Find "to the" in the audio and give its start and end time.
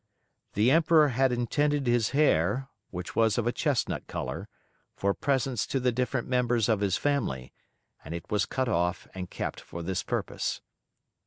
5.67-5.91